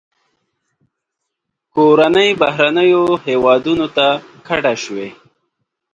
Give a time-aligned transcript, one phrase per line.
[1.73, 4.07] کورنۍ بهرنیو هیوادونو ته
[4.47, 5.07] کډه شوې.